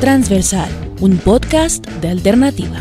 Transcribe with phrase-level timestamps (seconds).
[0.00, 0.70] Transversal,
[1.02, 2.80] un podcast de alternativa.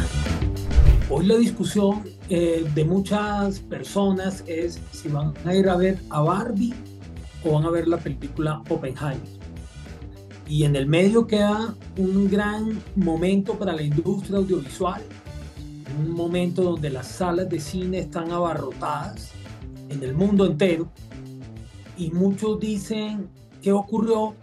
[1.09, 6.21] Hoy la discusión eh, de muchas personas es si van a ir a ver a
[6.21, 6.73] Barbie
[7.43, 9.19] o van a ver la película Oppenheimer.
[10.47, 15.01] Y en el medio queda un gran momento para la industria audiovisual,
[15.99, 19.31] un momento donde las salas de cine están abarrotadas
[19.89, 20.89] en el mundo entero.
[21.97, 23.27] Y muchos dicen,
[23.61, 24.35] ¿qué ocurrió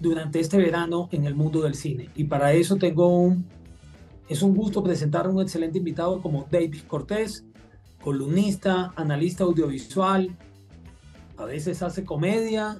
[0.00, 2.10] durante este verano en el mundo del cine?
[2.14, 3.46] Y para eso tengo un
[4.28, 7.46] es un gusto presentar a un excelente invitado como David Cortés,
[8.02, 10.36] columnista, analista audiovisual,
[11.38, 12.78] a veces hace comedia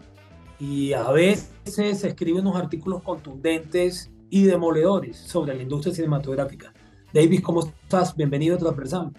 [0.60, 6.74] y a veces escribe unos artículos contundentes y demoledores sobre la industria cinematográfica.
[7.14, 8.14] David, ¿cómo estás?
[8.14, 9.12] Bienvenido a Transversal.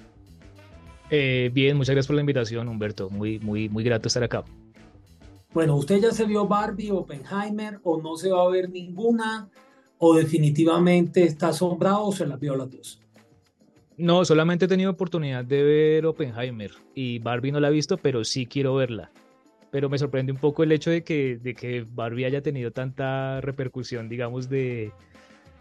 [1.09, 3.09] Eh, bien, muchas gracias por la invitación, Humberto.
[3.09, 4.43] Muy, muy, muy grato estar acá.
[5.53, 9.49] Bueno, ¿usted ya se vio Barbie, Oppenheimer o no se va a ver ninguna?
[9.99, 13.01] o definitivamente está asombrado o se las vio las dos?
[13.97, 18.23] No, solamente he tenido oportunidad de ver Oppenheimer y Barbie no la he visto, pero
[18.23, 19.11] sí quiero verla.
[19.71, 23.41] Pero me sorprende un poco el hecho de que, de que Barbie haya tenido tanta
[23.41, 24.93] repercusión, digamos, de,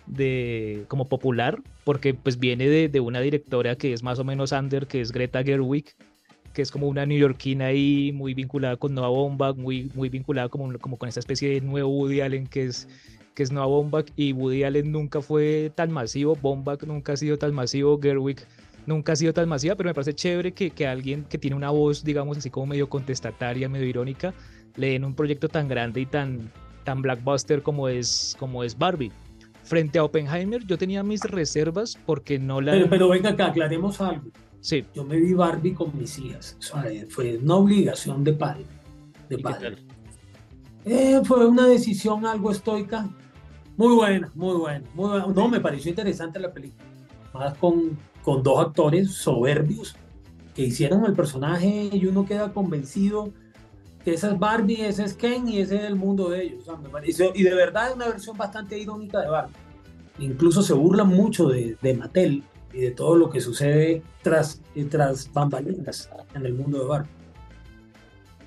[0.06, 4.52] de como popular, porque pues viene de, de, una directora que es más o menos
[4.52, 5.96] under, que es Greta Gerwig,
[6.58, 10.76] que es como una neoyorquina ahí muy vinculada con Noah Baumbach, muy, muy vinculada como,
[10.80, 12.88] como con esta especie de nuevo Woody Allen que es
[13.36, 17.38] que es Noah Baumbach y Woody Allen nunca fue tan masivo, Baumbach nunca ha sido
[17.38, 18.40] tan masivo, Gerwig
[18.86, 21.70] nunca ha sido tan masiva, pero me parece chévere que, que alguien que tiene una
[21.70, 24.34] voz, digamos así como medio contestataria, medio irónica,
[24.74, 26.50] le den un proyecto tan grande y tan,
[26.82, 29.12] tan blackbuster como es, como es Barbie.
[29.62, 32.72] Frente a Oppenheimer, yo tenía mis reservas porque no la.
[32.72, 34.32] Pero, pero venga acá, aclaremos algo.
[34.60, 34.84] Sí.
[34.94, 36.56] Yo me vi Barbie con mis hijas.
[36.58, 38.66] O sea, fue una obligación de padre.
[39.28, 39.76] De padre.
[40.84, 43.08] Eh, fue una decisión algo estoica.
[43.76, 45.26] Muy buena, muy buena, muy buena.
[45.26, 46.84] No, me pareció interesante la película.
[47.32, 49.94] Más con, con dos actores soberbios
[50.54, 53.32] que hicieron el personaje y uno queda convencido
[54.04, 56.64] que esa es Barbie, ese es Ken y ese es el mundo de ellos.
[57.34, 59.54] y de verdad es una versión bastante irónica de Barbie.
[60.18, 62.42] Incluso se burlan mucho de, de Mattel
[62.78, 67.10] y de todo lo que sucede tras, tras bambalinas en el mundo de Barbie.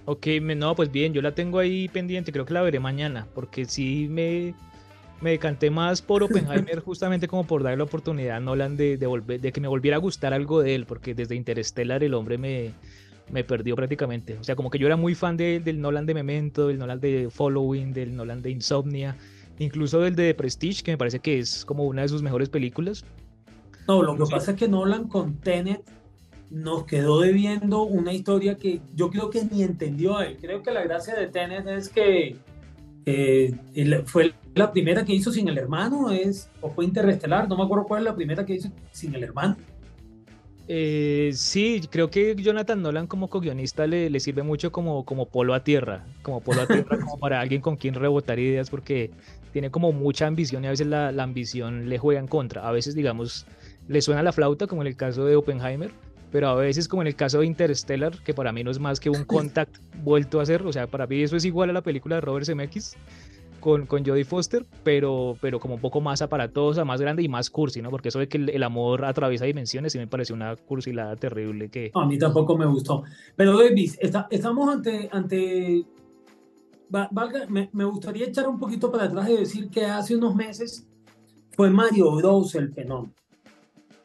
[0.05, 3.65] Ok, no, pues bien, yo la tengo ahí pendiente, creo que la veré mañana, porque
[3.65, 4.55] sí me,
[5.19, 9.05] me decanté más por Oppenheimer justamente como por darle la oportunidad a Nolan de, de,
[9.05, 12.37] volver, de que me volviera a gustar algo de él, porque desde Interstellar el hombre
[12.37, 12.71] me,
[13.29, 14.37] me perdió prácticamente.
[14.37, 17.01] O sea, como que yo era muy fan de, del Nolan de Memento, del Nolan
[17.01, 19.17] de Following, del Nolan de Insomnia,
[19.59, 23.03] incluso del de Prestige, que me parece que es como una de sus mejores películas.
[23.91, 25.81] No, lo que pasa es que Nolan con Tenet
[26.49, 30.37] nos quedó debiendo una historia que yo creo que ni entendió él.
[30.39, 32.37] Creo que la gracia de Tenet es que
[33.05, 33.53] eh,
[34.05, 37.83] fue la primera que hizo sin el hermano, es, o fue Interestelar, no me acuerdo
[37.83, 39.57] cuál es la primera que hizo sin el hermano.
[40.69, 45.53] Eh, sí, creo que Jonathan Nolan como co-guionista le, le, sirve mucho como, como polo
[45.53, 49.11] a tierra, como polo a tierra, como para alguien con quien rebotar ideas, porque
[49.51, 52.65] tiene como mucha ambición y a veces la, la ambición le juega en contra.
[52.65, 53.45] A veces, digamos,
[53.87, 55.91] le suena la flauta, como en el caso de Oppenheimer,
[56.31, 58.99] pero a veces como en el caso de Interstellar, que para mí no es más
[58.99, 61.81] que un contact vuelto a hacer, o sea, para mí eso es igual a la
[61.81, 62.95] película de Robert Zemeckis
[63.59, 67.49] con, con Jodie Foster, pero, pero como un poco más aparatosa, más grande y más
[67.49, 67.91] cursi, ¿no?
[67.91, 71.91] Porque eso de que el, amor atraviesa dimensiones y me pareció una cursilada terrible que...
[71.93, 73.03] A mí tampoco me gustó.
[73.35, 75.07] Pero Davis, está, estamos ante...
[75.11, 75.85] ante...
[76.89, 80.85] Valga, me, me gustaría echar un poquito para atrás y decir que hace unos meses
[81.51, 83.13] fue Mario Bros el fenómeno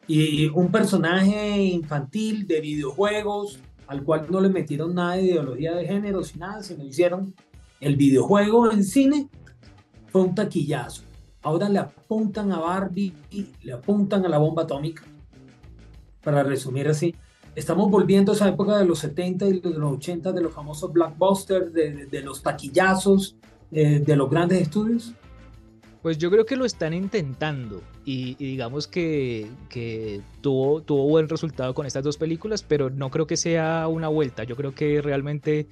[0.07, 5.87] y un personaje infantil de videojuegos al cual no le metieron nada de ideología de
[5.87, 7.33] género, sin nada, sino hicieron
[7.79, 9.29] el videojuego en cine,
[10.07, 11.03] fue un taquillazo.
[11.41, 13.13] Ahora le apuntan a Barbie,
[13.63, 15.03] le apuntan a la bomba atómica.
[16.21, 17.15] Para resumir así,
[17.55, 21.71] estamos volviendo a esa época de los 70 y los 80 de los famosos blockbusters,
[21.71, 23.37] de, los taquillazos,
[23.71, 25.13] de, de los grandes estudios.
[26.07, 31.73] Pues yo creo que lo están intentando y, digamos que, que, tuvo, tuvo buen resultado
[31.73, 34.45] con estas dos películas, pero no creo que sea una vuelta.
[34.45, 35.67] Yo creo que realmente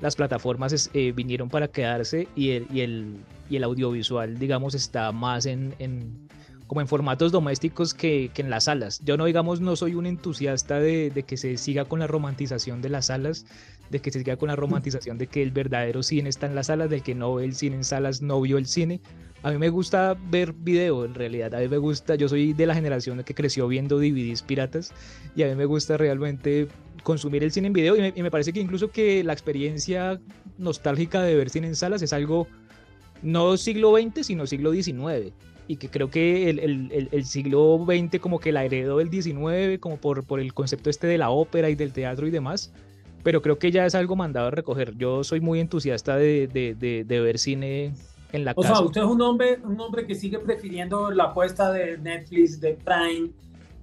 [0.00, 3.16] las plataformas eh, vinieron para quedarse y el, y, el,
[3.50, 6.28] y el, audiovisual, digamos, está más en, en
[6.68, 9.00] como en formatos domésticos que, que, en las salas.
[9.04, 12.80] Yo no, digamos, no soy un entusiasta de, de que se siga con la romantización
[12.80, 13.44] de las salas,
[13.90, 16.68] de que se siga con la romantización de que el verdadero cine está en las
[16.68, 19.00] salas, del que no ve el cine en salas no vio el cine.
[19.44, 22.64] A mí me gusta ver video en realidad, a mí me gusta, yo soy de
[22.64, 24.94] la generación que creció viendo DVDs piratas
[25.36, 26.66] y a mí me gusta realmente
[27.02, 30.18] consumir el cine en video y me, parece que incluso que la experiencia
[30.56, 32.48] nostálgica de ver cine en salas es algo
[33.20, 35.34] no siglo XX, sino siglo XIX.
[35.68, 39.78] Y que creo que el, el, el, siglo XX como que la heredó del XIX,
[39.78, 42.72] como por, por el concepto este de la ópera y del teatro y demás.
[43.22, 44.94] Pero creo que ya es algo mandado a recoger.
[44.96, 47.92] Yo soy muy entusiasta de, de, de ver cine
[48.32, 51.70] en la o sea, usted es un hombre, un hombre que sigue prefiriendo la apuesta
[51.70, 53.30] de Netflix, de Prime,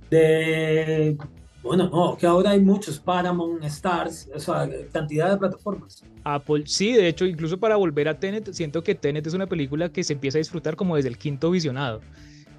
[0.09, 1.17] de
[1.63, 6.03] bueno, no, que ahora hay muchos, Paramount, Stars, o sea, cantidad de plataformas.
[6.23, 9.89] Apple, sí, de hecho, incluso para volver a Tenet, siento que Tenet es una película
[9.89, 12.01] que se empieza a disfrutar como desde el quinto visionado.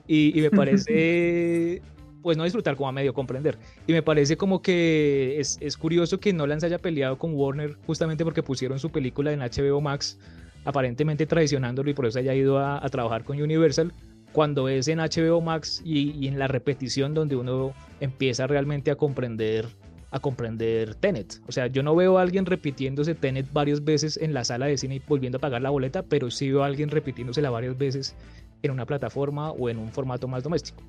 [0.06, 1.82] Y, me parece,
[2.22, 3.58] pues no disfrutar, como a medio comprender.
[3.88, 7.76] Y me parece como que es, es curioso que Nolan se haya peleado con Warner
[7.86, 10.18] justamente porque pusieron su película en HBO Max,
[10.64, 13.92] aparentemente traicionándolo y por eso haya ido a, a trabajar con Universal
[14.32, 19.68] cuando es en HBO Max y, en la repetición donde uno empieza realmente a comprender
[20.14, 21.40] a comprender Tenet.
[21.48, 24.76] O sea, yo no veo a alguien repitiéndose Tenet varias veces en la sala de
[24.76, 28.14] cine y volviendo a pagar la boleta, pero sí veo a alguien repitiéndosela varias veces
[28.62, 30.82] en una plataforma o en un formato más doméstico.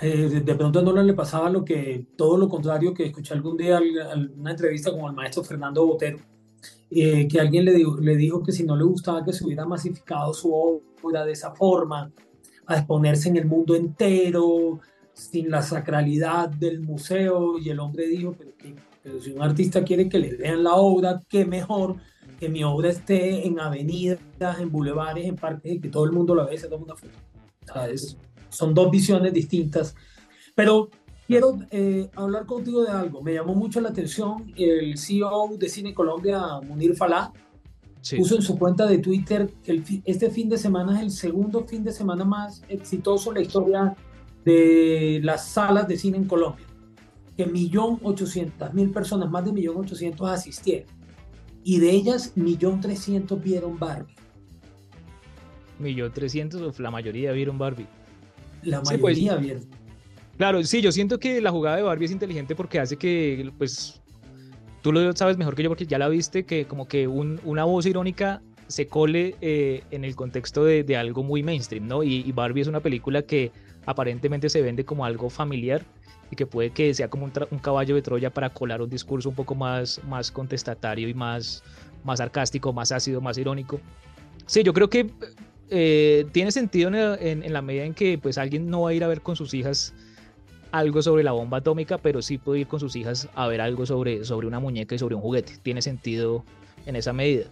[0.00, 3.78] Eh, de pronto no le pasaba lo que todo lo contrario que escuché algún día
[3.78, 6.18] en una entrevista con el maestro Fernando Botero,
[6.94, 9.64] eh, que alguien le dijo, le dijo que si no le gustaba que se hubiera
[9.64, 12.10] masificado su obra de esa forma,
[12.66, 14.80] a exponerse en el mundo entero,
[15.12, 18.74] sin la sacralidad del museo, y el hombre dijo, pero, que,
[19.20, 21.96] si un artista quiere que le vean la obra, qué mejor
[22.38, 24.18] que mi obra esté en avenidas,
[24.58, 26.96] en bulevares, en parques, y que todo el mundo la vea y se tome una
[26.96, 27.12] foto.
[28.48, 29.94] son dos visiones distintas.
[30.54, 30.90] Pero
[31.32, 33.22] Quiero eh, hablar contigo de algo.
[33.22, 37.32] Me llamó mucho la atención el CEO de Cine Colombia, Munir Falá,
[38.16, 41.84] puso en su cuenta de Twitter que este fin de semana es el segundo fin
[41.84, 43.96] de semana más exitoso en la historia
[44.44, 46.66] de las salas de cine en Colombia.
[47.36, 50.88] Que millón ochocientas mil personas, más de millón ochocientos asistieron.
[51.64, 54.16] Y de ellas, millón trescientos vieron Barbie.
[55.78, 57.86] Millón trescientos, la mayoría vieron Barbie.
[58.62, 59.81] La pues, mayoría vieron.
[60.36, 64.02] Claro, sí, yo siento que la jugada de Barbie es inteligente porque hace que, pues,
[64.80, 67.86] tú lo sabes mejor que yo porque ya la viste, que como que una voz
[67.86, 72.02] irónica se cole eh, en el contexto de, algo muy mainstream, ¿no?
[72.02, 73.52] Y, Barbie es una película que
[73.86, 75.84] aparentemente se vende como algo familiar
[76.30, 79.34] y que puede que sea como un, caballo de Troya para colar un discurso un
[79.34, 81.62] poco más, más contestatario y más,
[82.02, 83.80] más sarcástico, más ácido, más irónico.
[84.46, 85.10] Sí, yo creo que
[85.68, 89.04] eh, tiene sentido en, en, la medida en que pues alguien no va a ir
[89.04, 89.94] a ver con sus hijas
[90.72, 93.86] algo sobre la bomba atómica, pero sí puede ir con sus hijas a ver algo
[93.86, 95.58] sobre, sobre una muñeca y sobre un juguete.
[95.62, 96.44] Tiene sentido
[96.86, 97.44] en esa medida.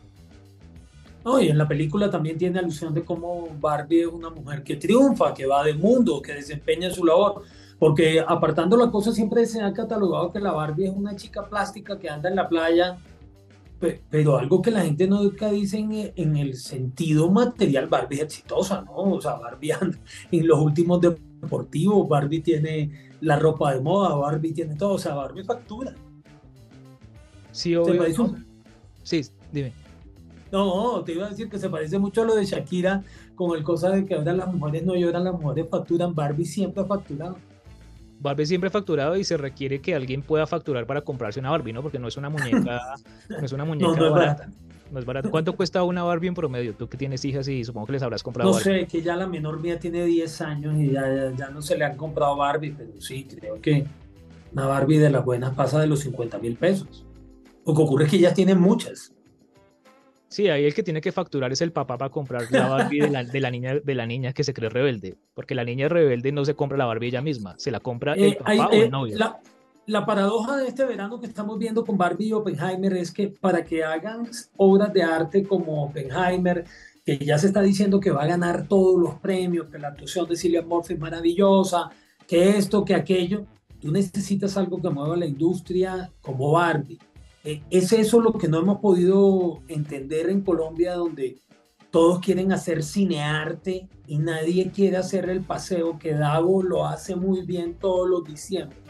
[1.24, 4.76] No, y en la película también tiene alusión de cómo Barbie es una mujer que
[4.76, 7.42] triunfa, que va del mundo, que desempeña su labor.
[7.78, 11.98] Porque apartando la cosa, siempre se ha catalogado que la Barbie es una chica plástica
[11.98, 12.98] que anda en la playa,
[14.10, 18.82] pero algo que la gente nunca dice en, en el sentido material, Barbie es exitosa,
[18.82, 18.96] ¿no?
[18.96, 19.98] O sea, Barbie anda
[20.30, 25.14] en los últimos deportivos, Barbie tiene la ropa de moda, Barbie tiene todo, o sea,
[25.14, 25.94] Barbie factura.
[27.52, 28.36] Sí, obvio.
[29.02, 29.22] Sí,
[29.52, 29.72] dime.
[30.52, 33.02] No, te iba a decir que se parece mucho a lo de Shakira
[33.34, 36.14] con el cosa de que ahora las mujeres no lloran, las mujeres facturan.
[36.14, 37.36] Barbie siempre ha facturado.
[38.20, 41.72] Barbie siempre ha facturado y se requiere que alguien pueda facturar para comprarse una Barbie,
[41.72, 41.82] ¿no?
[41.82, 42.80] Porque no es una muñeca,
[43.28, 44.48] no es una muñeca barata.
[44.90, 45.30] No es barato.
[45.30, 46.74] ¿Cuánto cuesta una Barbie en promedio?
[46.74, 48.50] Tú que tienes hijas y supongo que les habrás comprado.
[48.50, 51.76] No sé, que ya la menor mía tiene 10 años y ya, ya, no se
[51.76, 53.86] le han comprado Barbie, pero sí, creo que
[54.52, 57.06] una Barbie de las buenas pasa de los 50 mil pesos.
[57.64, 59.12] Lo que ocurre es que ellas tienen muchas.
[60.28, 63.10] Sí, ahí el que tiene que facturar es el papá para comprar la Barbie de
[63.10, 65.16] la, de la, niña, de la niña que se cree rebelde.
[65.34, 68.32] Porque la niña rebelde no se compra la Barbie ella misma, se la compra el
[68.32, 69.18] eh, papá o el eh, novio.
[69.18, 69.40] La,
[69.86, 73.64] la paradoja de este verano que estamos viendo con Barbie y Oppenheimer es que para
[73.64, 76.64] que hagan obras de arte como Oppenheimer,
[77.04, 80.28] que ya se está diciendo que va a ganar todos los premios, que la actuación
[80.28, 81.90] de Cillian Murphy es maravillosa,
[82.26, 83.46] que esto, que aquello,
[83.80, 86.98] tú necesitas algo que mueva la industria como Barbie.
[87.42, 91.38] Eh, es eso lo que no hemos podido entender en Colombia, donde
[91.90, 97.44] todos quieren hacer cinearte y nadie quiere hacer el paseo que Davo lo hace muy
[97.44, 98.89] bien todos los diciembre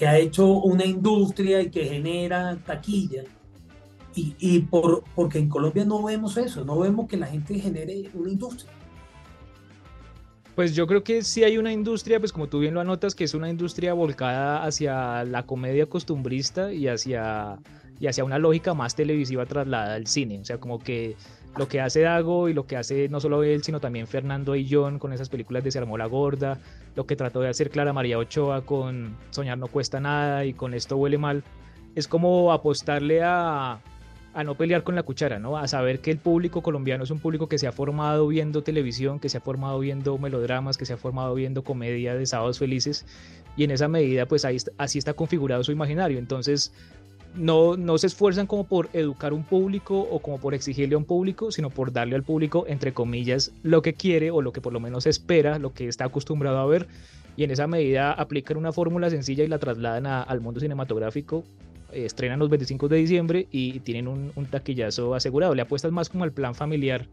[0.00, 3.24] que ha hecho una industria y que genera taquilla.
[4.14, 8.08] Y, y por, porque en Colombia no vemos eso, no vemos que la gente genere
[8.14, 8.72] una industria.
[10.54, 13.24] Pues yo creo que sí hay una industria, pues como tú bien lo anotas, que
[13.24, 17.58] es una industria volcada hacia la comedia costumbrista y hacia,
[17.98, 20.40] y hacia una lógica más televisiva trasladada al cine.
[20.40, 21.16] O sea, como que
[21.56, 24.98] lo que hace Dago y lo que hace no solo él, sino también Fernando John
[24.98, 26.58] con esas películas de Se armó la gorda,
[26.94, 30.74] lo que trató de hacer Clara María Ochoa con Soñar no cuesta nada y con
[30.74, 31.42] Esto huele mal,
[31.94, 33.80] es como apostarle a,
[34.32, 35.56] a no pelear con la cuchara, ¿no?
[35.56, 39.18] A saber que el público colombiano es un público que se ha formado viendo televisión,
[39.18, 43.06] que se ha formado viendo melodramas, que se ha formado viendo comedia de sábados felices
[43.56, 46.18] y en esa medida pues ahí, así está configurado su imaginario.
[46.18, 46.72] Entonces
[47.34, 51.04] no, no se esfuerzan como por educar un público o como por exigirle a un
[51.04, 54.72] público, sino por darle al público, entre comillas, lo que quiere o lo que por
[54.72, 56.88] lo menos espera, lo que está acostumbrado a ver
[57.36, 61.44] y en esa medida aplican una fórmula sencilla y la trasladan al mundo cinematográfico
[61.92, 65.54] eh, estrenan los 25 de diciembre y tienen un, taquillazo asegurado.
[65.54, 67.06] Le apuestas más como al plan familiar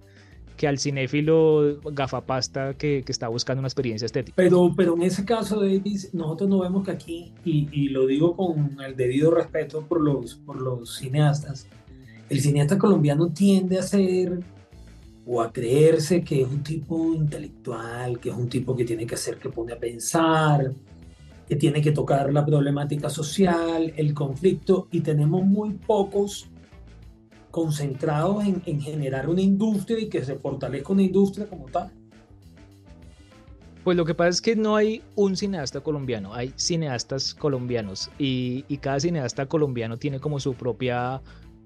[0.58, 4.36] que al cinéfilo gafapasta que, que está buscando una experiencia estética.
[4.36, 8.36] Pero, pero en ese caso, Davis, nosotros no vemos que aquí, y, y, lo digo
[8.36, 11.68] con el debido respeto por los, por los cineastas,
[12.30, 14.40] el cineasta colombiano tiende a ser
[15.26, 19.16] o a creerse que es un tipo intelectual, que es un tipo que tiene que
[19.16, 20.74] hacer, que pone a pensar,
[21.48, 26.50] que tiene que tocar la problemática social, el conflicto, y tenemos muy pocos
[27.58, 31.90] concentrados en, en, generar una industria y que se fortalezca una industria como tal.
[33.84, 38.62] Pues lo que pasa es que no hay un cineasta colombiano, hay cineastas colombianos y,
[38.80, 41.20] cada cineasta colombiano tiene como su propia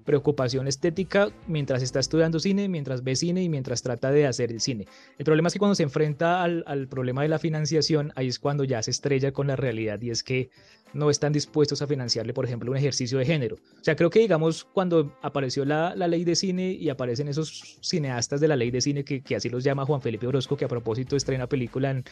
[0.06, 4.62] preocupación estética mientras está estudiando cine, mientras ve cine y mientras trata de hacer el
[4.62, 4.86] cine.
[5.18, 8.64] El problema es que cuando se enfrenta al, problema de la financiación, ahí es cuando
[8.64, 10.48] ya se estrella con la realidad y es que
[10.94, 13.56] no están dispuestos a financiarle, por ejemplo, un ejercicio de género.
[13.80, 17.78] O sea, creo que, digamos, cuando apareció la, la ley de cine y aparecen esos
[17.80, 20.64] cineastas de la ley de cine, que, que, así los llama Juan Felipe Orozco, que
[20.64, 22.04] a propósito estrena película en,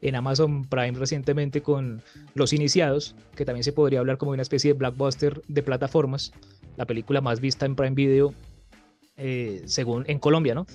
[0.00, 2.02] en Amazon Prime recientemente con
[2.34, 6.32] Los Iniciados, que también se podría hablar como una especie de blockbuster de plataformas
[6.78, 8.32] la película más vista en Prime Video,
[9.16, 10.66] eh, según en Colombia, ¿no?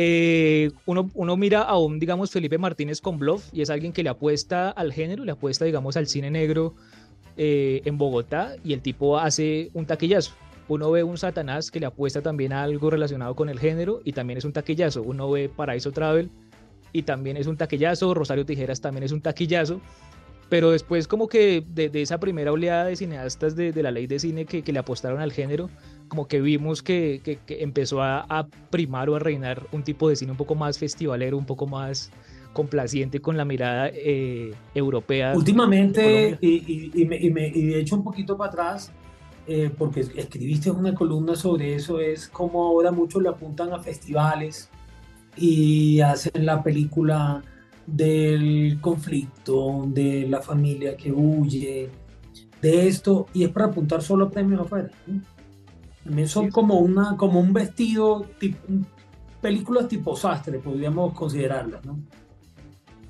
[0.00, 4.04] Eh, uno, uno, mira a un, digamos, Felipe Martínez con Bluff y es alguien que
[4.04, 6.76] le apuesta al género, le apuesta, digamos, al cine negro
[7.36, 10.34] eh, en Bogotá y el tipo hace un taquillazo.
[10.68, 14.12] Uno ve un Satanás que le apuesta también a algo relacionado con el género y
[14.12, 15.02] también es un taquillazo.
[15.02, 16.30] Uno ve Paraíso Travel
[16.92, 18.14] y también es un taquillazo.
[18.14, 19.80] Rosario Tijeras también es un taquillazo.
[20.48, 24.46] Pero después como que de, esa primera oleada de cineastas de, la ley de cine
[24.46, 25.68] que, le apostaron al género,
[26.08, 30.38] como que vimos que, empezó a, primar o a reinar un tipo de cine un
[30.38, 32.10] poco más festivalero, un poco más
[32.54, 35.34] complaciente con la mirada eh, europea.
[35.36, 37.18] Últimamente, y, y, me,
[37.50, 38.92] de hecho un poquito para atrás,
[39.46, 44.68] eh, porque escribiste una columna sobre eso, es como ahora muchos le apuntan a festivales
[45.36, 47.42] y hacen la película
[47.94, 51.88] del conflicto, de la familia que huye,
[52.60, 54.90] de esto, y es para apuntar solo a premios afuera.
[56.04, 58.58] También son como, una, como un vestido, tipo,
[59.40, 61.98] películas tipo sastre, podríamos considerarlas, ¿no?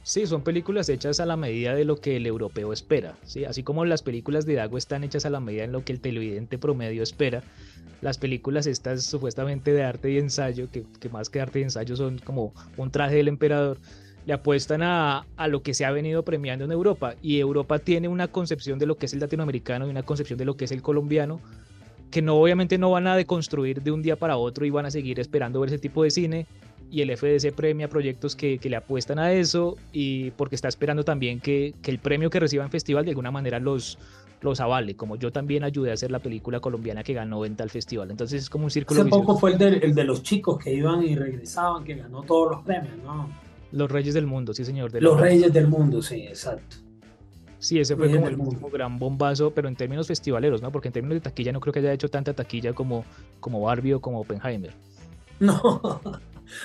[0.03, 3.19] Sí, son películas hechas a la medida de lo que el europeo espera.
[3.25, 3.45] ¿sí?
[3.45, 6.01] Así como las películas de Dago están hechas a la medida en lo que el
[6.01, 7.43] televidente promedio espera,
[8.01, 11.95] las películas estas supuestamente de arte y ensayo, que, que más que arte y ensayo
[11.95, 13.77] son como un traje del emperador,
[14.29, 17.15] le apuestan a, a, lo que se ha venido premiando en Europa.
[17.23, 20.45] Y Europa tiene una concepción de lo que es el latinoamericano y una concepción de
[20.45, 21.41] lo que es el colombiano,
[22.11, 24.91] que no obviamente no van a deconstruir de un día para otro y van a
[24.91, 26.47] seguir esperando ver ese tipo de cine.
[26.91, 31.05] Y el FDC premia proyectos que, que le apuestan a eso y porque está esperando
[31.05, 33.99] también que, que, el premio que reciba en festival de alguna manera los,
[34.43, 37.71] los avale, como yo también ayudé a hacer la película colombiana que ganó en tal
[37.71, 38.11] festival.
[38.11, 39.01] Entonces es como un círculo.
[39.01, 42.23] Hace poco fue el de, el de los chicos que iban y regresaban, que ganó
[42.25, 43.48] todos los premios, ¿no?
[43.73, 44.91] Los Reyes del Mundo, sí, señor.
[45.01, 46.77] los Reyes del Mundo, sí, exacto.
[47.59, 50.71] Sí, ese fue como el último gran bombazo, pero en términos festivaleros, ¿no?
[50.71, 53.05] Porque en términos de taquilla no creo que haya hecho tanta taquilla como,
[53.41, 54.73] como Barbie o como Oppenheimer.
[55.41, 56.01] No,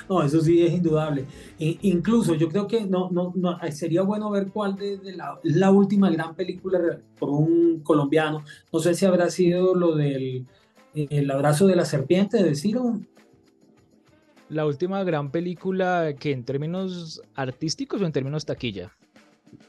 [0.10, 1.26] no, eso sí es indudable.
[1.60, 6.10] incluso yo creo que no, no, no sería bueno ver cuál de, la, la, última
[6.10, 6.80] gran película
[7.20, 8.44] por un colombiano.
[8.72, 10.48] No sé si habrá sido lo del
[10.96, 13.00] el abrazo de la serpiente de Ciro
[14.54, 18.92] la última gran película que en términos artísticos o en términos taquilla?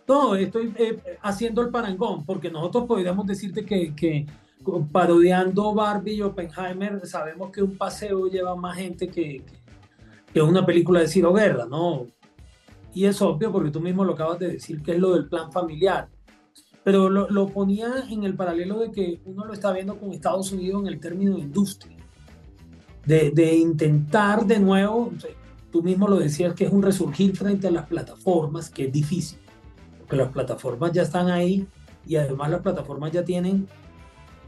[0.07, 4.26] No, estoy eh, haciendo el parangón, porque nosotros podríamos decirte que, que,
[4.93, 9.43] parodiando Barbie y Oppenheimer, sabemos que un paseo lleva más gente que,
[10.33, 12.07] que una película de Ciro Guerra, ¿no?
[12.95, 15.50] Y es obvio porque tú mismo lo acabas de decir, que es lo del plan
[15.50, 16.09] familiar.
[16.85, 20.53] Pero lo, lo ponía en el paralelo de que uno lo está viendo con Estados
[20.53, 21.94] Unidos en el término de industria
[23.07, 25.13] de, intentar de nuevo,
[25.71, 29.39] tú mismo lo decías, que es un resurgir frente a las plataformas, que es difícil,
[29.99, 31.67] porque las plataformas ya están ahí
[32.07, 33.67] y además las plataformas ya tienen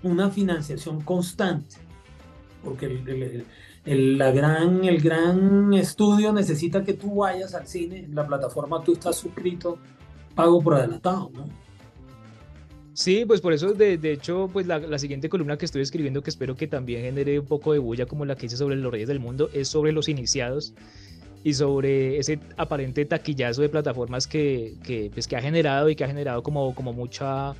[0.02, 1.76] una financiación constante,
[2.64, 2.86] porque
[3.84, 8.82] el, la gran, el gran estudio necesita que tú vayas al cine, en la plataforma
[8.82, 9.78] tú estás suscrito,
[10.34, 11.65] pago por adelantado, ¿no?
[12.96, 16.22] Sí, pues por eso, de, de hecho, pues la, la, siguiente columna que estoy escribiendo,
[16.22, 18.90] que espero que también genere un poco de bulla como la que hice sobre los
[18.90, 20.72] reyes del mundo, es sobre los iniciados
[21.44, 26.04] y sobre ese aparente taquillazo de plataformas que, que, pues, que ha generado y que
[26.04, 27.54] ha generado como, como mucha,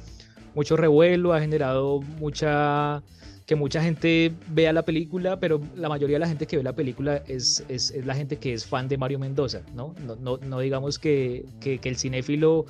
[0.54, 3.02] mucho revuelo, ha generado mucha
[3.44, 6.72] que mucha gente vea la película, pero la mayoría de la gente que ve la
[6.72, 9.94] película es, es, es la gente que es fan de Mario Mendoza, ¿no?
[10.06, 12.64] No, no, no digamos que, que, que, el cinéfilo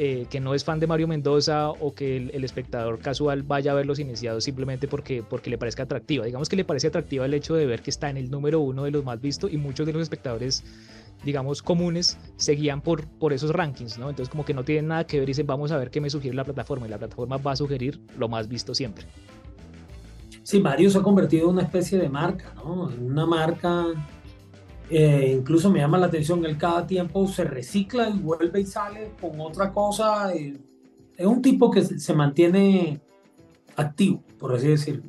[0.00, 3.74] eh, que no es fan de Mario Mendoza o que el, espectador casual vaya a
[3.74, 6.24] ver los iniciados simplemente porque, porque le parezca atractiva.
[6.24, 8.84] Digamos que le parece atractiva el hecho de ver que está en el número uno
[8.84, 10.64] de los más vistos y muchos de los espectadores
[11.24, 14.08] digamos, comunes seguían por, por esos rankings, ¿no?
[14.08, 16.10] Entonces como que no tienen nada que ver y dicen, vamos a ver qué me
[16.10, 19.04] sugiere la plataforma y la plataforma va a sugerir lo más visto siempre.
[20.44, 22.88] Sí, Mario se ha convertido en una especie de marca, ¿no?
[22.90, 23.84] En una marca,
[24.90, 29.12] eh, incluso me llama la atención, él cada tiempo se recicla y vuelve y sale
[29.20, 30.34] con otra cosa.
[30.34, 30.56] Eh,
[31.16, 33.00] es un tipo que se mantiene
[33.76, 35.02] activo, por así decirlo.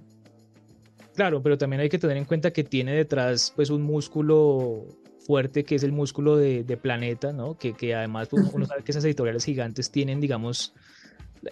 [1.16, 4.86] Claro, pero también hay que tener en cuenta que tiene detrás pues un músculo
[5.26, 7.58] fuerte que es el músculo de, Planeta, ¿no?
[7.58, 10.74] Que, que además uno, uno sabe que esas editoriales gigantes tienen, digamos,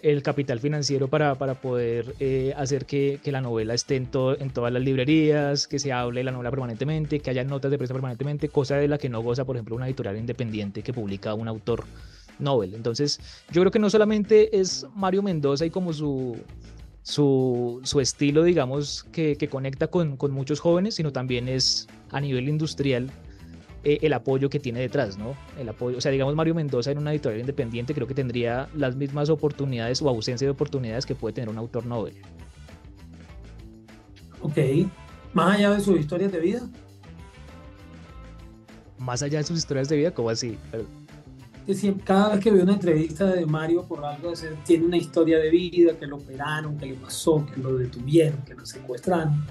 [0.02, 4.38] el capital financiero para, para poder eh, hacer que, que, la novela esté en, to,
[4.38, 7.78] en todas las librerías, que se hable de la novela permanentemente, que haya notas de
[7.78, 11.34] prensa permanentemente, cosa de la que no goza, por ejemplo, una editorial independiente que publica
[11.34, 11.84] un autor
[12.38, 12.74] novel.
[12.74, 16.36] Entonces, yo creo que no solamente es Mario Mendoza y como su,
[17.02, 22.20] su, su estilo, digamos, que, que conecta con, con muchos jóvenes, sino también es a
[22.20, 23.10] nivel industrial
[23.84, 25.34] eh, el apoyo que tiene detrás, ¿no?
[25.58, 28.96] El apoyo, o sea, digamos Mario Mendoza en una editorial independiente creo que tendría las
[28.96, 32.14] mismas oportunidades o ausencia de oportunidades que puede tener un autor novel.
[34.40, 34.58] Ok,
[35.32, 36.60] más allá de sus historias de vida.
[38.98, 40.58] Más allá de sus historias de vida, ¿cómo así?
[42.04, 44.32] Cada vez que veo una entrevista de Mario por algo,
[44.64, 48.54] tiene una historia de vida, que lo operaron, que le pasó, que lo detuvieron, que
[48.54, 49.44] lo secuestraron.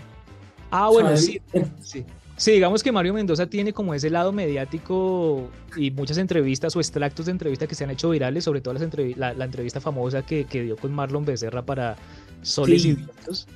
[0.71, 1.41] Ah, bueno, o sea, sí,
[1.79, 2.05] sí.
[2.37, 7.25] Sí, digamos que Mario Mendoza tiene como ese lado mediático y muchas entrevistas o extractos
[7.25, 10.21] de entrevistas que se han hecho virales, sobre todo las entrev la, la, entrevista famosa
[10.21, 11.95] que, que, dio con Marlon Becerra para
[12.43, 12.89] Soles sí.
[12.89, 13.47] y Vientos,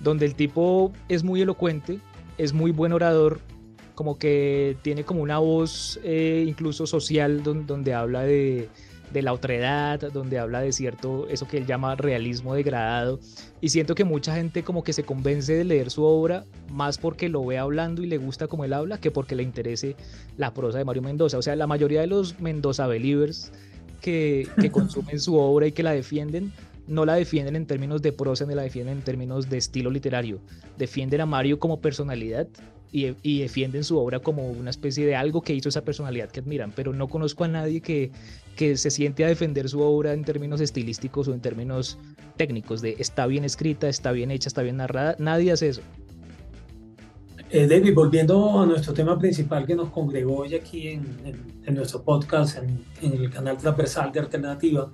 [0.00, 2.00] donde el tipo es muy elocuente,
[2.38, 3.38] es muy buen orador,
[3.94, 8.68] como que tiene como una voz eh, incluso social donde, donde habla de,
[9.12, 13.18] de la otredad, donde habla de cierto, eso que él llama realismo degradado.
[13.60, 17.28] Y siento que mucha gente como que se convence de leer su obra más porque
[17.28, 19.96] lo ve hablando y le gusta como él habla que porque le interese
[20.36, 21.38] la prosa de Mario Mendoza.
[21.38, 23.52] O sea, la mayoría de los Mendoza believers
[24.00, 26.52] que, que consumen su obra y que la defienden,
[26.86, 30.38] no la defienden en términos de prosa ni la defienden en términos de estilo literario.
[30.76, 32.48] Defienden a Mario como personalidad
[32.92, 36.40] y, y, defienden su obra como una especie de algo que hizo esa personalidad que
[36.40, 38.10] admiran, pero no conozco a nadie que,
[38.56, 41.98] que se siente a defender su obra en términos estilísticos o en términos
[42.36, 45.82] técnicos, de está bien escrita, está bien hecha, está bien narrada, nadie hace eso.
[47.50, 51.74] Eh, David, volviendo a nuestro tema principal que nos congregó hoy aquí en, en, en
[51.74, 54.90] nuestro podcast, en, en, el canal transversal de Alternativa,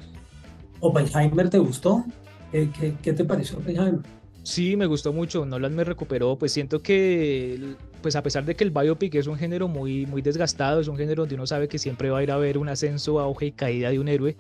[0.79, 2.05] ¿Oppenheimer te gustó?
[2.53, 4.01] ¿Qué, qué, qué te pareció Oppenheimer?
[4.45, 5.47] Sí, me gustó mucho.
[5.47, 6.37] Nolan me recuperó.
[6.37, 10.21] Pues siento que, pues a pesar de que el biopic es un género muy, muy
[10.21, 12.69] desgastado, es un género donde uno sabe que siempre va a ir a ver un
[12.69, 14.37] ascenso, auge y caída de un héroe.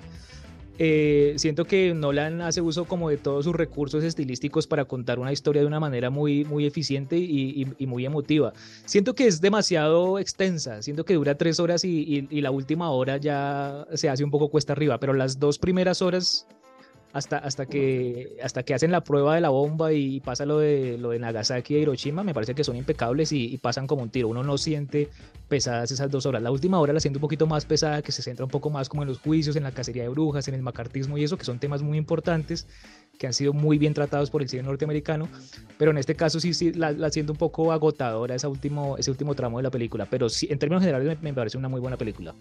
[0.78, 5.32] Eh, siento que Nolan hace uso como de todos sus recursos estilísticos para contar una
[5.32, 8.52] historia de una manera muy, muy eficiente y, muy emotiva.
[8.84, 13.86] Siento que es demasiado extensa, siento que dura tres horas y la última hora ya
[13.94, 16.46] se hace un poco cuesta arriba, pero las dos primeras horas
[17.14, 20.98] hasta, hasta, que, hasta que hacen la prueba de la bomba y pasa lo de,
[20.98, 24.10] lo de Nagasaki y Hiroshima, me parece que son impecables y, y, pasan como un
[24.10, 24.26] tiro.
[24.26, 25.08] Uno no siente
[25.48, 26.42] pesadas esas dos horas.
[26.42, 28.88] La última hora la siento un poquito más pesada, que se centra un poco más
[28.88, 31.44] como en los juicios, en la cacería de brujas, en el macartismo y eso, que
[31.44, 32.66] son temas muy importantes
[33.16, 35.28] que han sido muy bien tratados por el cine norteamericano,
[35.78, 39.12] pero en este caso sí, sí la, la siento un poco agotadora ese último, ese
[39.12, 41.80] último tramo de la película, pero sí, en términos generales me, me parece una muy
[41.80, 42.34] buena película.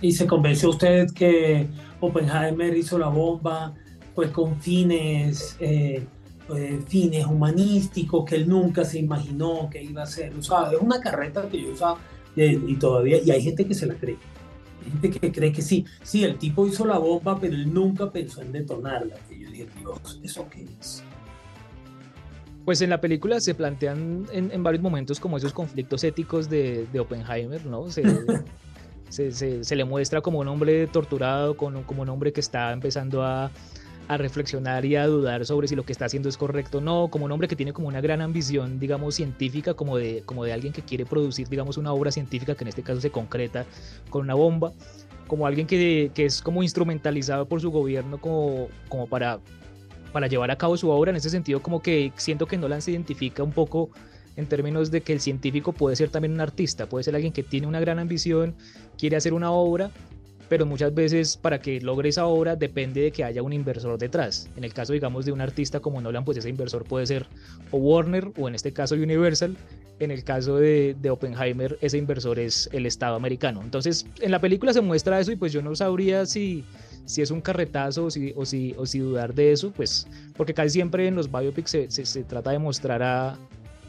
[0.00, 1.66] ¿Y se convenció usted que
[2.00, 3.74] Oppenheimer hizo la bomba
[4.14, 6.06] pues con fines, eh,
[6.54, 10.34] eh, fines humanísticos que él nunca se imaginó que iba a ser?
[10.34, 11.98] O sea, es una carreta que yo usaba
[12.36, 14.18] eh, y todavía, y hay gente que se la cree.
[14.84, 18.10] Hay gente que cree que sí, sí, el tipo hizo la bomba, pero él nunca
[18.10, 19.16] pensó en detonarla.
[19.30, 21.02] Y yo dije, Dios, ¿eso qué es?
[22.64, 26.86] Pues en la película se plantean en, en varios momentos como esos conflictos éticos de,
[26.92, 27.88] de Oppenheimer, ¿no?
[27.90, 28.02] Se,
[29.08, 33.50] se, le muestra como un hombre torturado, como, un hombre que está empezando a,
[34.08, 37.24] reflexionar y a dudar sobre si lo que está haciendo es correcto o no, como
[37.24, 40.72] un hombre que tiene como una gran ambición, digamos, científica, como de, como de alguien
[40.72, 43.66] que quiere producir, digamos, una obra científica que en este caso se concreta
[44.08, 44.72] con una bomba.
[45.26, 49.40] como alguien que, que, es como instrumentalizado por su gobierno como, como para,
[50.12, 51.10] para llevar a cabo su obra.
[51.10, 53.90] En ese sentido, como que siento que Nolan se identifica un poco
[54.36, 57.42] en términos de que el científico puede ser también un artista, puede ser alguien que
[57.42, 58.54] tiene una gran ambición,
[58.98, 59.90] quiere hacer una obra,
[60.48, 64.48] pero muchas veces para que logre esa obra depende de que haya un inversor detrás.
[64.56, 67.26] En el caso, digamos, de un artista como Nolan, pues ese inversor puede ser
[67.70, 69.56] o Warner o en este caso Universal.
[69.98, 73.62] En el caso de, de Oppenheimer, ese inversor es el Estado americano.
[73.62, 76.64] Entonces, en la película se muestra eso y pues yo no sabría si,
[77.06, 80.52] si es un carretazo o si, o si, o si dudar de eso, pues porque
[80.52, 83.38] casi siempre en los biopics se, se, se trata de mostrar a,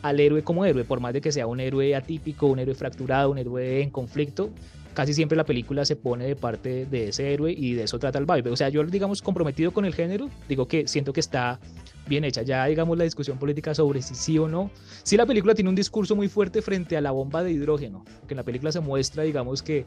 [0.02, 3.32] al héroe como héroe, por más de que sea un héroe atípico, un héroe fracturado,
[3.32, 4.52] un héroe en conflicto,
[4.94, 8.18] casi siempre la película se pone de parte de ese héroe y de eso trata
[8.18, 8.50] el vibe.
[8.50, 11.60] O sea, yo, digamos, comprometido con el género, digo que siento que está
[12.08, 12.42] bien hecha.
[12.42, 14.72] Ya, digamos, la discusión política sobre si sí o no.
[15.04, 18.34] Sí, la película tiene un discurso muy fuerte frente a la bomba de hidrógeno, que
[18.34, 19.86] en la película se muestra, digamos, que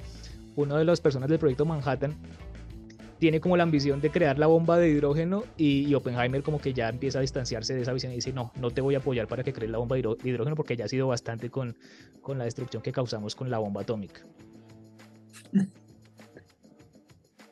[0.57, 2.15] una de las personas del proyecto Manhattan
[3.21, 6.89] tiene como la ambición de crear la bomba de hidrógeno y, Oppenheimer como que ya
[6.89, 9.45] empieza a distanciarse de esa visión y dice, no, no te voy a apoyar para
[9.45, 11.77] que crees la bomba de hidrógeno porque ya ha sido bastante con,
[12.23, 14.23] con la destrucción que causamos con la bomba atómica.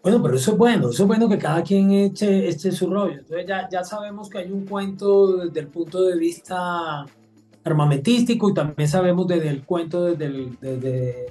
[0.02, 3.18] Bueno, pero eso es bueno, eso es bueno que cada quien eche, su rollo.
[3.18, 7.04] Entonces ya, ya sabemos que hay un cuento desde el punto de vista
[7.62, 11.26] armamentístico y también sabemos desde el cuento desde, desde,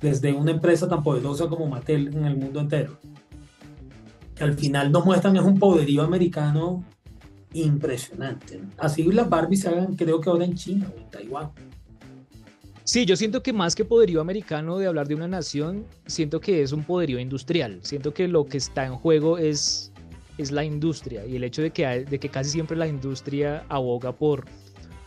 [0.00, 2.96] desde una empresa tan poderosa como Mattel en el mundo entero.
[4.42, 6.84] Al final nos muestran es un poderío americano
[7.52, 8.60] impresionante.
[8.76, 11.50] Así las Barbies se hagan creo que ahora en China o en Taiwán.
[12.82, 16.62] Sí, yo siento que más que poderío americano de hablar de una nación, siento que
[16.62, 17.78] es un poderío industrial.
[17.82, 19.92] Siento que lo que está en juego es,
[20.38, 24.10] es la industria y el hecho de que, de que casi siempre la industria aboga
[24.10, 24.46] por,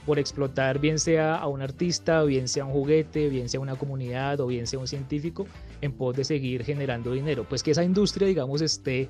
[0.05, 4.39] por explotar bien sea a un artista, bien sea un juguete, bien sea una comunidad
[4.39, 5.45] o bien sea un científico
[5.85, 7.45] en pos de seguir generando dinero.
[7.47, 9.09] Pues que esa industria, digamos, esté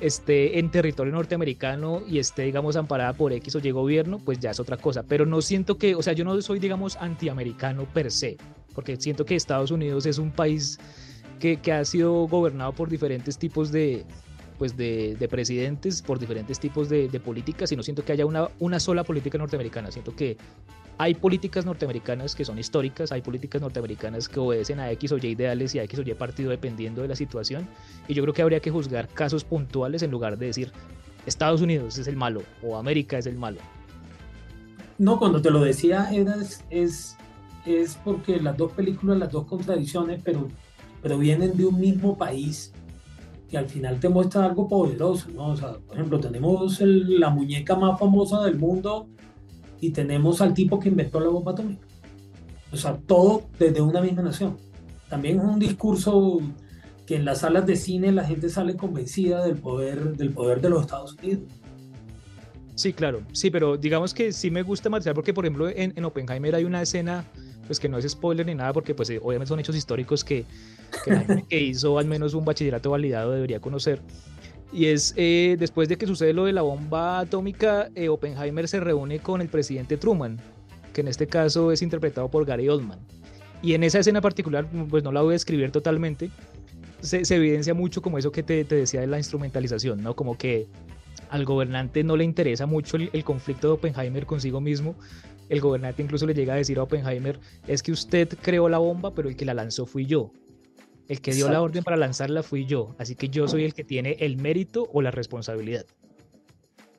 [0.00, 4.50] esté en territorio norteamericano y esté, digamos, amparada por X o Y gobierno, pues ya
[4.50, 5.02] es otra cosa.
[5.02, 8.36] Pero no siento que, o sea, yo no soy, digamos, antiamericano per se,
[8.74, 10.78] porque siento que Estados Unidos es un país
[11.38, 14.04] que, que ha sido gobernado por diferentes tipos de,
[14.58, 18.26] pues de, de, presidentes, por diferentes tipos de, de, políticas, y no siento que haya
[18.26, 19.90] una, una sola política norteamericana.
[19.90, 20.36] Siento que
[21.00, 25.28] hay políticas norteamericanas que son históricas, hay políticas norteamericanas que obedecen a X o Y
[25.28, 27.66] ideales y a X o Y partido dependiendo de la situación.
[28.06, 30.72] Y yo creo que habría que juzgar casos puntuales en lugar de decir
[31.24, 33.60] Estados Unidos es el malo o América es el malo.
[34.98, 37.16] No, cuando te lo decía es, es,
[37.64, 40.48] es porque las dos películas, las dos contradicciones, pero,
[41.00, 42.74] pero vienen de un mismo país
[43.48, 45.46] que al final te muestra algo poderoso, ¿no?
[45.46, 49.08] O sea, por ejemplo, tenemos la muñeca más famosa del mundo
[49.80, 51.86] y tenemos al tipo que inventó la bomba atómica.
[52.72, 54.56] O sea, todo desde una misma nación.
[55.08, 56.40] También es un discurso
[57.06, 60.70] que en las salas de cine la gente sale convencida del poder, del poder de
[60.70, 61.40] los Estados Unidos.
[62.76, 66.04] Sí, claro, sí, pero digamos que sí me gusta material porque, por ejemplo, en, en
[66.04, 67.24] Oppenheimer hay una escena,
[67.66, 70.46] pues que no es spoiler ni nada, porque pues obviamente son hechos históricos que,
[71.04, 74.00] que la gente que hizo al menos un bachillerato validado debería conocer.
[74.72, 78.80] Y es eh, después de que sucede lo de la bomba atómica, eh, Oppenheimer se
[78.80, 80.38] reúne con el presidente Truman,
[80.92, 83.00] que en este caso es interpretado por Gary Oldman.
[83.62, 86.30] Y en esa escena particular, pues no la voy a describir totalmente,
[87.00, 90.14] se, evidencia mucho como eso que te, decía de la instrumentalización, ¿no?
[90.14, 90.68] Como que
[91.30, 94.94] al gobernante no le interesa mucho el, el conflicto de Oppenheimer consigo mismo.
[95.48, 99.14] El gobernante incluso le llega a decir a Oppenheimer, es que usted creó la bomba,
[99.14, 100.32] pero el que la lanzó fui yo.
[101.10, 103.82] El que dio la orden para lanzarla fui yo, así que yo soy el que
[103.82, 105.84] tiene el mérito o la responsabilidad.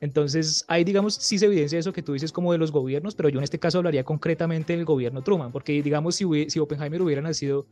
[0.02, 3.30] Entonces, ahí digamos, sí se evidencia eso que tú dices como de los gobiernos, pero
[3.30, 7.22] yo en este caso hablaría concretamente del gobierno Truman, porque digamos, si, si Oppenheimer hubiera
[7.22, 7.64] nacido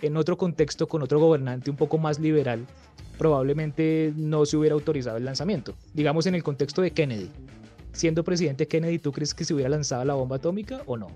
[0.00, 2.68] en otro contexto, con otro gobernante un poco más liberal,
[3.18, 5.74] probablemente no se hubiera autorizado el lanzamiento.
[5.92, 7.30] Digamos en el contexto de Kennedy.
[7.90, 11.08] Siendo presidente Kennedy, ¿tú crees que se hubiera lanzado la bomba atómica o no?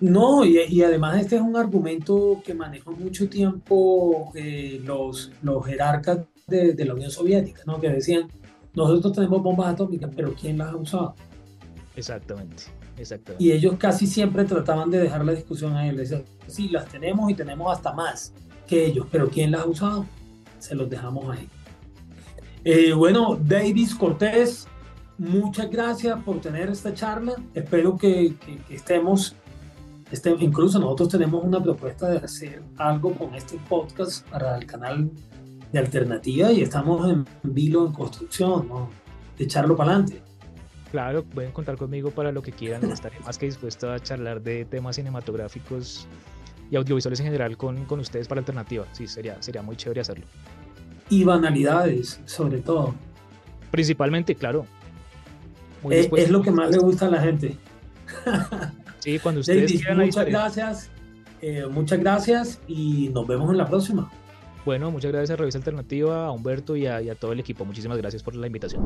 [0.00, 6.18] No, y, además este es un argumento que manejó mucho tiempo eh, los, los jerarcas
[6.48, 7.80] de, de, la Unión Soviética, ¿no?
[7.80, 8.28] que decían,
[8.74, 11.14] nosotros tenemos bombas atómicas, pero ¿quién las ha usado?
[11.94, 12.64] Exactamente,
[12.96, 13.44] exactamente.
[13.44, 15.98] Y ellos casi siempre trataban de dejar la discusión a ellos.
[15.98, 18.32] Decían, sí, las tenemos y tenemos hasta más
[18.66, 20.06] que ellos, pero ¿quién las ha usado?
[20.58, 21.48] Se los dejamos ahí.
[22.64, 24.66] Eh, bueno, Davis Cortés,
[25.18, 27.34] muchas gracias por tener esta charla.
[27.54, 29.36] Espero que, que, que estemos
[30.10, 35.10] este, incluso nosotros tenemos una propuesta de hacer algo con este podcast para el canal
[35.72, 38.88] de alternativa y estamos en vilo en construcción, ¿no?
[39.36, 40.22] de echarlo para adelante.
[40.90, 42.90] Claro, pueden contar conmigo para lo que quieran.
[42.90, 46.06] Estaré más que dispuesto a charlar de temas cinematográficos
[46.70, 48.86] y audiovisuales en general con, con ustedes para Alternativa.
[48.92, 50.24] Sí, sería, sería muy chévere hacerlo.
[51.10, 52.94] Y banalidades, sobre todo.
[53.70, 54.66] Principalmente, claro.
[55.90, 57.56] Eh, es lo que más le gusta a la gente.
[58.98, 59.98] Sí, cuando ustedes quieran.
[59.98, 60.90] Muchas gracias.
[61.40, 64.10] Eh, muchas gracias y nos vemos en la próxima.
[64.64, 67.64] Bueno, muchas gracias a Revista Alternativa, a Humberto y a todo el equipo.
[67.64, 68.82] Muchísimas gracias por la invitación.